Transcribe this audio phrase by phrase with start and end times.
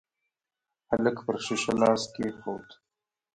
[0.89, 2.67] هلک پر شيشه لاس کېښود.